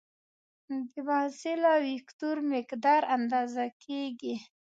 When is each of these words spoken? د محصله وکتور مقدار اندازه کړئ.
د 0.67 0.69
محصله 1.07 1.73
وکتور 1.89 2.35
مقدار 2.53 3.01
اندازه 3.17 3.65
کړئ. 3.81 4.35